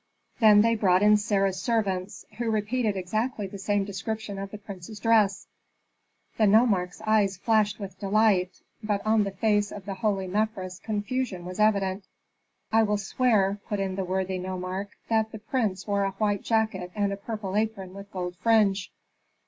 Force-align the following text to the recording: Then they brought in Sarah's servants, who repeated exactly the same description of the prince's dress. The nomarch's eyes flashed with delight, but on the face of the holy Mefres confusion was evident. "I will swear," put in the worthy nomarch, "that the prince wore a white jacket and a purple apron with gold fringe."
Then 0.39 0.61
they 0.63 0.73
brought 0.73 1.03
in 1.03 1.15
Sarah's 1.15 1.61
servants, 1.61 2.25
who 2.39 2.49
repeated 2.49 2.97
exactly 2.97 3.45
the 3.45 3.59
same 3.59 3.85
description 3.85 4.39
of 4.39 4.49
the 4.49 4.57
prince's 4.57 4.99
dress. 4.99 5.45
The 6.39 6.47
nomarch's 6.47 7.03
eyes 7.05 7.37
flashed 7.37 7.79
with 7.79 7.99
delight, 7.99 8.61
but 8.81 9.05
on 9.05 9.25
the 9.25 9.29
face 9.31 9.71
of 9.71 9.85
the 9.85 9.93
holy 9.93 10.25
Mefres 10.27 10.79
confusion 10.79 11.45
was 11.45 11.59
evident. 11.59 12.05
"I 12.71 12.81
will 12.81 12.97
swear," 12.97 13.59
put 13.67 13.79
in 13.79 13.93
the 13.95 14.03
worthy 14.03 14.39
nomarch, 14.39 14.89
"that 15.07 15.31
the 15.31 15.37
prince 15.37 15.85
wore 15.85 16.03
a 16.05 16.11
white 16.13 16.41
jacket 16.41 16.91
and 16.95 17.13
a 17.13 17.17
purple 17.17 17.55
apron 17.55 17.93
with 17.93 18.11
gold 18.11 18.35
fringe." 18.37 18.91